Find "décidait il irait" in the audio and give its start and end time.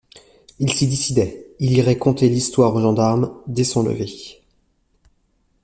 0.87-1.99